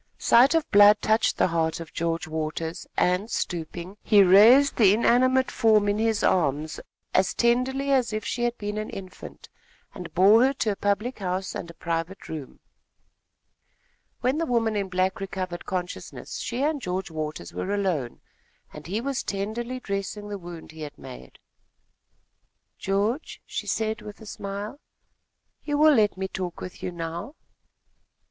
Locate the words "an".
8.79-8.89